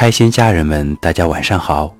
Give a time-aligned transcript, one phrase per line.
[0.00, 1.94] 开心家人们，大家晚上好！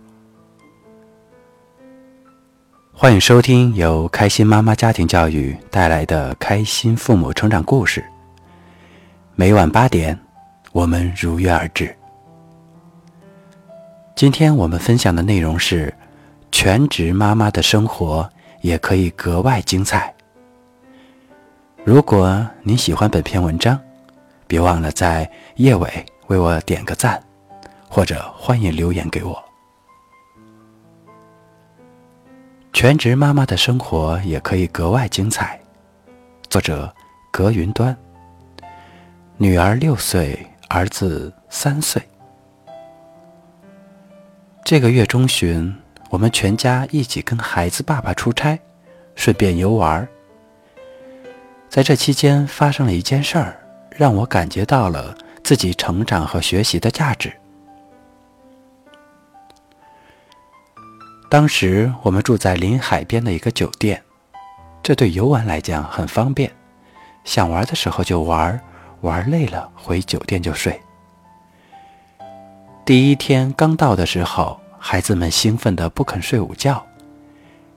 [2.94, 8.02] 欢迎收听由开心妈妈家庭教育带来的开心父母成长故事。
[9.34, 10.18] 每晚八点，
[10.72, 11.94] 我们如约而至。
[14.16, 15.92] 今天我们分享的内容是：
[16.50, 18.26] 全职妈妈的生活
[18.62, 20.10] 也可以格外精彩。
[21.84, 23.78] 如果你喜欢本篇文章，
[24.46, 27.22] 别忘了在页尾为我点个赞。
[27.90, 29.44] 或者欢迎留言给我。
[32.72, 35.60] 全职妈妈的生活也可以格外精彩。
[36.48, 36.94] 作者：
[37.32, 37.94] 葛云端。
[39.36, 42.00] 女儿六岁，儿子三岁。
[44.64, 45.74] 这个月中旬，
[46.10, 48.58] 我们全家一起跟孩子爸爸出差，
[49.16, 50.06] 顺便游玩。
[51.68, 53.60] 在这期间，发生了一件事儿，
[53.90, 57.32] 让我感觉到了自己成长和学习的价值。
[61.30, 64.02] 当时我们住在临海边的一个酒店，
[64.82, 66.50] 这对游玩来讲很方便，
[67.22, 68.60] 想玩的时候就玩，
[69.02, 70.78] 玩累了回酒店就睡。
[72.84, 76.84] 第一天刚到的时候，孩子们兴奋的不肯睡午觉，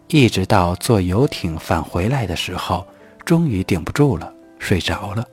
[0.08, 2.84] 一直到坐游艇返回来的时候，
[3.24, 5.24] 终于顶不住了，睡着了。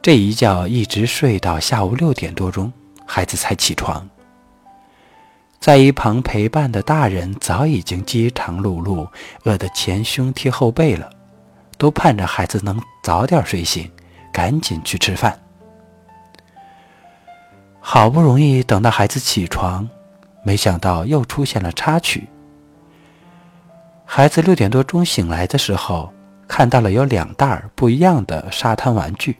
[0.00, 2.72] 这一觉一直睡到下午六点多钟，
[3.04, 4.08] 孩子才起床。
[5.64, 9.08] 在一旁陪伴的大人早已经饥肠辘辘，
[9.44, 11.08] 饿得前胸贴后背了，
[11.78, 13.90] 都盼着孩子能早点睡醒，
[14.30, 15.40] 赶紧去吃饭。
[17.80, 19.88] 好不容易等到孩子起床，
[20.44, 22.28] 没想到又出现了插曲。
[24.04, 26.12] 孩子六点多钟醒来的时候，
[26.46, 29.38] 看到了有两袋不一样的沙滩玩具，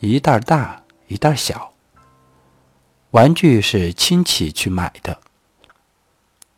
[0.00, 1.73] 一袋大，一袋小。
[3.14, 5.16] 玩具是亲戚去买的。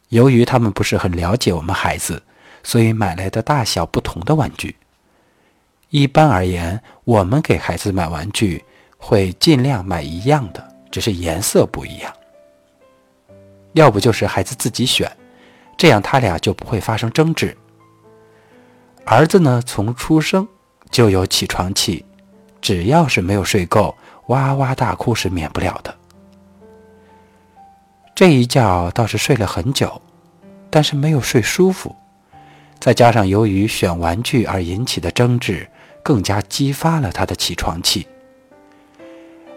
[0.09, 2.23] 由于他们不是很了解我们孩子，
[2.63, 4.75] 所以买来的大小不同的玩具。
[5.91, 8.65] 一般而言，我们给孩子买玩具
[8.97, 12.11] 会尽量买一样的，只是颜色不一样。
[13.75, 15.15] 要不就是孩子自己选，
[15.77, 17.55] 这样他俩就不会发生争执。
[19.05, 20.49] 儿子呢，从出生
[20.91, 22.03] 就有起床气，
[22.63, 23.95] 只要是没有睡够，
[24.29, 25.95] 哇哇大哭是免不了的。
[28.17, 30.01] 这一觉倒是睡了很久，
[30.71, 31.95] 但是没有睡舒服，
[32.81, 35.69] 再加上由于选玩具而引起的争执，
[36.03, 38.07] 更加激发了他的起床气。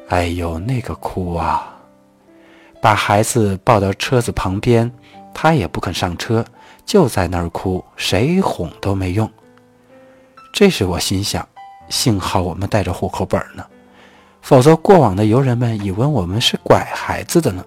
[0.09, 1.73] 哎呦，那个哭啊！
[2.81, 4.91] 把孩子抱到车子旁边，
[5.33, 6.43] 他也不肯上车，
[6.85, 9.31] 就在那儿哭，谁哄都没用。
[10.51, 11.47] 这时我心想，
[11.87, 13.65] 幸好我们带着户口本呢，
[14.41, 17.63] 否则过往的游人们以为我们是拐孩子的呢。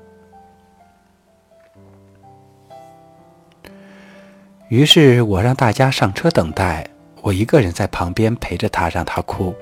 [4.73, 6.83] 于是我让大家上车等待，
[7.21, 9.55] 我一个人在旁边陪着他，让他哭。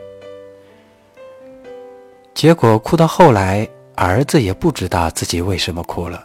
[2.33, 6.25] 结果哭到后来，儿子也不知道自己为什么哭了。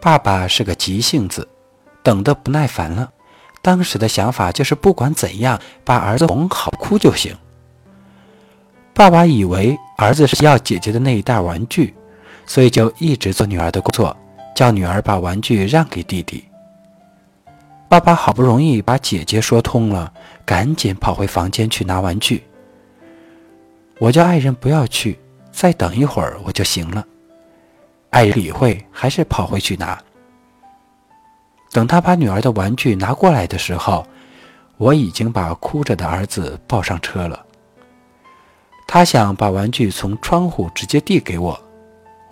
[0.00, 1.48] 爸爸是个急性子，
[2.00, 3.10] 等得不耐烦了。
[3.60, 7.36] 当时的想法就是不管怎样把儿子哄好，哭就行。
[8.92, 11.92] 爸爸以为儿子是要姐姐的那一袋玩具，
[12.46, 14.16] 所以就一直做女儿的工作，
[14.54, 16.44] 叫女儿把玩具让给弟弟。
[17.94, 20.12] 爸爸好不容易把姐姐说通了，
[20.44, 22.42] 赶紧跑回房间去拿玩具。
[24.00, 25.16] 我叫爱人不要去，
[25.52, 27.06] 再等一会儿我就行了。
[28.10, 29.96] 爱人理会，还是跑回去拿。
[31.70, 34.04] 等他把女儿的玩具拿过来的时候，
[34.76, 37.46] 我已经把哭着的儿子抱上车了。
[38.88, 41.56] 他想把玩具从窗户直接递给我，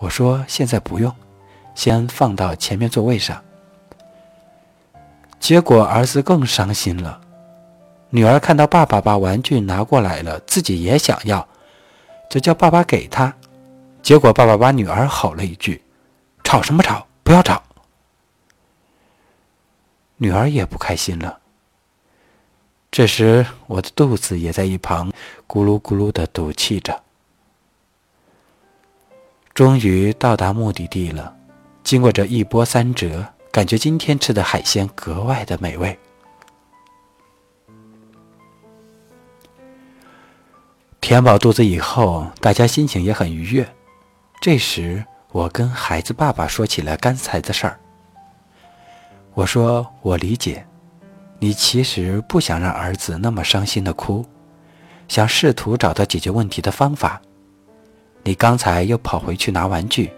[0.00, 1.14] 我说现在不用，
[1.76, 3.40] 先放到前面座位上。
[5.42, 7.20] 结果儿子更伤心了。
[8.11, 11.49] 女儿看到爸爸把玩具拿过来了，自己也想要，
[12.31, 13.34] 就叫爸爸给他。
[14.02, 15.82] 结果爸爸把女儿吼了一句
[16.44, 17.05] ：“吵什么吵？
[17.25, 17.61] 不要吵！”
[20.16, 21.40] 女儿也不开心了。
[22.93, 25.11] 这时我的肚子也在一旁
[25.49, 27.02] 咕噜咕噜的赌气着。
[29.52, 31.34] 终于到达目的地了，
[31.82, 33.26] 经过这一波三折。
[33.52, 35.96] 感觉今天吃的海鲜格外的美味。
[41.02, 43.69] 填饱肚子以后，大家心情也很愉悦。
[44.40, 47.78] 这时，我跟孩子爸爸说起了刚才的事儿。
[49.34, 50.66] 我说：“我理解，
[51.38, 54.25] 你其实不想让儿子那么伤心的哭，
[55.08, 57.20] 想试图找到解决问题的方法。
[58.22, 60.10] 你刚才又跑回去拿玩具，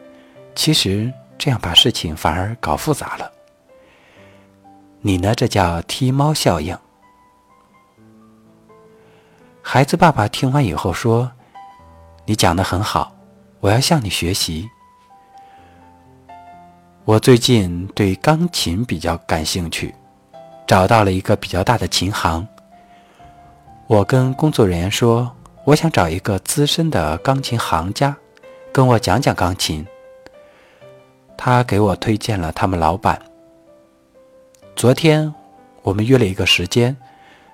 [0.54, 3.30] 其实这样把事情反而搞复杂了。
[5.00, 5.34] 你呢？
[5.34, 6.76] 这叫踢猫效应。”
[9.62, 11.30] 孩子爸爸听完以后说
[12.26, 13.12] ：“你讲的很好，
[13.60, 14.68] 我要向你学习。
[17.04, 19.94] 我最近对钢琴比较感兴趣，
[20.66, 22.46] 找到了一个比较大的琴行。
[23.86, 25.30] 我跟工作人员说。”
[25.66, 28.14] 我想找一个资深的钢琴行家，
[28.70, 29.82] 跟我讲讲钢琴。
[31.36, 33.20] 他给我推荐了他们老板。
[34.76, 35.32] 昨天
[35.82, 36.96] 我们约了一个时间，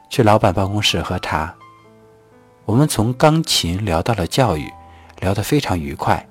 [0.08, 1.54] 去老板办公室喝茶。
[2.64, 4.70] 我们从钢琴聊到了教育，
[5.20, 6.26] 聊得非常愉快。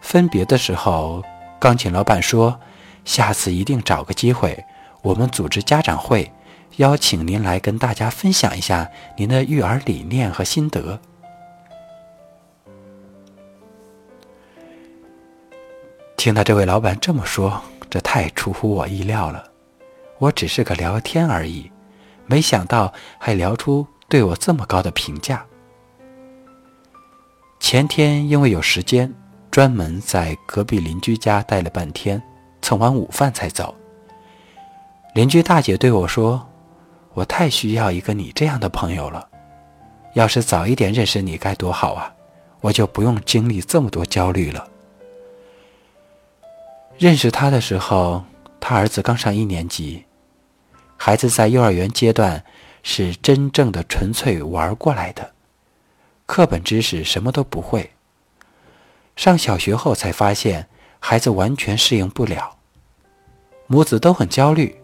[0.00, 1.22] 分别的时候，
[1.58, 2.58] 钢琴老板说
[3.04, 4.64] ：“下次一定找个机会，
[5.02, 6.30] 我们组织家长会。”
[6.76, 10.98] 邀请您来跟大家分享一下您的育儿理念和心得。
[16.22, 17.60] 听到这位老板这么说，
[17.90, 19.44] 这太出乎我意料了。
[20.18, 21.68] 我只是个聊天而已，
[22.26, 25.44] 没想到还聊出对我这么高的评价。
[27.58, 29.12] 前天因为有时间，
[29.50, 32.22] 专门在隔壁邻居家待了半天，
[32.60, 33.74] 蹭完午饭才走。
[35.14, 36.48] 邻居大姐对我说。
[37.14, 39.28] 我太需要一个你这样的朋友了，
[40.14, 42.14] 要是早一点认识你该多好啊！
[42.60, 44.68] 我就不用经历这么多焦虑了。
[46.98, 48.24] 认识他的时候，
[48.60, 50.04] 他儿子刚上一年级，
[50.96, 52.44] 孩子在幼儿园阶段
[52.82, 55.32] 是真正的纯粹玩过来的，
[56.26, 57.90] 课本知识什么都不会。
[59.16, 60.68] 上小学后才发现，
[61.00, 62.56] 孩子完全适应不了，
[63.66, 64.76] 母子都很焦虑。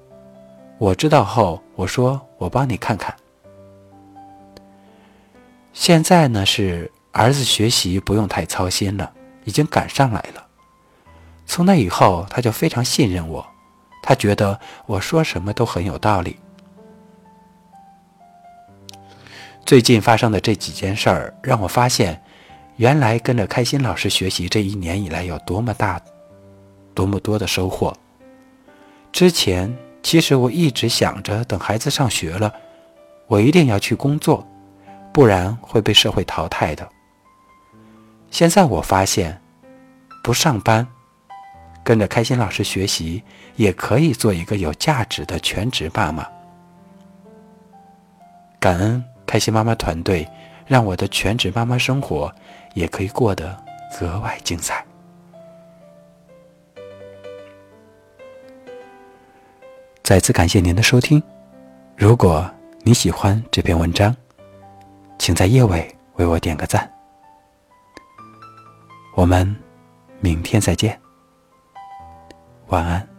[0.78, 3.14] 我知道后，我说我帮你看看。
[5.72, 9.12] 现在呢是儿子学习不用太操心了，
[9.44, 10.48] 已经赶上来了。
[11.49, 13.45] 从那以后，他就非常信任我，
[14.03, 16.39] 他觉得我说什么都很有道理。
[19.67, 22.23] 最近发生的这几件事儿，让我发现，
[22.77, 26.00] 原来跟着开心老师学习这一年以来有多么大、
[26.95, 27.93] 多么多的收获。
[29.11, 29.77] 之前。
[30.01, 32.55] 其实我一直想着，等孩子上学了，
[33.27, 34.47] 我一定要去工作，
[35.12, 36.89] 不然会被社会淘汰的。
[38.31, 39.43] 现在我发现，
[40.23, 40.87] 不上班，
[41.83, 43.23] 跟着开心老师学习，
[43.57, 46.27] 也可以做一个有价值的全职妈妈。
[48.61, 50.29] 感恩开心妈妈团队，
[50.67, 52.35] 让我的全职妈妈生活
[52.75, 53.57] 也可以过得
[53.99, 54.85] 格外精彩。
[60.03, 61.23] 再次感谢您的收听。
[61.97, 62.51] 如果
[62.83, 64.15] 你喜欢这篇文章，
[65.19, 66.91] 请在页尾为我点个赞。
[69.15, 69.55] 我们
[70.21, 70.99] 明天再见，
[72.69, 73.18] 晚安。